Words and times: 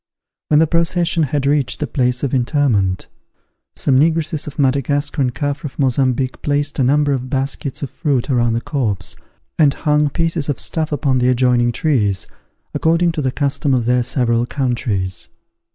When 0.47 0.57
the 0.59 0.65
procession 0.65 1.21
had 1.21 1.45
reached 1.45 1.79
the 1.79 1.85
place 1.85 2.23
of 2.23 2.33
interment, 2.33 3.05
some 3.75 3.99
negresses 3.99 4.47
of 4.47 4.57
Madagascar 4.57 5.21
and 5.21 5.31
Caffres 5.31 5.73
of 5.73 5.77
Mozambique 5.77 6.41
placed 6.41 6.79
a 6.79 6.83
number 6.83 7.13
of 7.13 7.29
baskets 7.29 7.83
of 7.83 7.91
fruit 7.91 8.27
around 8.27 8.53
the 8.53 8.61
corpse, 8.61 9.15
and 9.59 9.75
hung 9.75 10.09
pieces 10.09 10.49
of 10.49 10.59
stuff 10.59 10.91
upon 10.91 11.19
the 11.19 11.29
adjoining 11.29 11.71
trees, 11.71 12.25
according 12.73 13.11
to 13.11 13.21
the 13.21 13.31
custom 13.31 13.75
of 13.75 13.85
their 13.85 14.01
several 14.01 14.47
countries. 14.47 15.27